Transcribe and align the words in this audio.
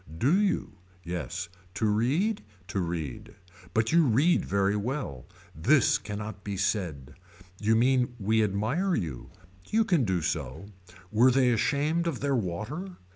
Do 0.17 0.33
you. 0.41 0.79
Yes. 1.03 1.47
To 1.75 1.85
read. 1.85 2.43
To 2.69 2.79
read. 2.79 3.35
But 3.71 3.91
you 3.91 4.05
read 4.07 4.43
very 4.43 4.75
well. 4.75 5.27
This 5.53 5.99
cannot 5.99 6.43
be 6.43 6.57
said. 6.57 7.13
You 7.59 7.75
mean 7.75 8.15
we 8.19 8.43
admire 8.43 8.95
you. 8.95 9.29
You 9.69 9.83
can 9.85 10.03
do 10.03 10.21
so. 10.23 10.65
Were 11.11 11.29
they 11.29 11.51
ashamed 11.51 12.07
of 12.07 12.19
their 12.19 12.35
water. 12.35 12.97